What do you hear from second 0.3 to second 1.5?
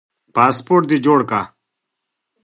پاسپورټ دي جوړ کړه